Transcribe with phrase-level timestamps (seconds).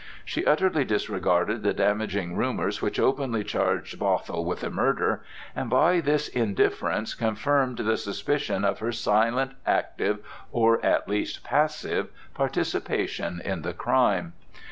[0.25, 5.21] She utterly disregarded the damaging rumors which openly charged Bothwell with the murder,
[5.55, 12.09] and by this indifference confirmed the suspicion of her silent active (or at best, passive)
[12.33, 14.33] participation in the crime.